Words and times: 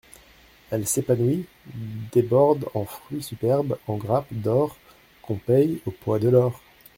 Elle 0.71 0.87
s'épanouit, 0.87 1.45
déborde 2.11 2.65
en 2.73 2.85
fruits 2.85 3.21
superbes, 3.21 3.77
en 3.85 3.97
grappes 3.97 4.33
d'or, 4.33 4.75
qu'on 5.21 5.35
paye 5.35 5.79
au 5.85 5.91
poids 5.91 6.17
de 6.17 6.27
l'or. 6.29 6.59